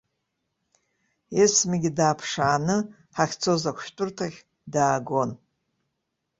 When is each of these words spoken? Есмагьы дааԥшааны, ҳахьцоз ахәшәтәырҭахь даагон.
Есмагьы 1.43 1.91
дааԥшааны, 1.97 2.77
ҳахьцоз 3.15 3.63
ахәшәтәырҭахь 3.69 4.39
даагон. 4.73 5.31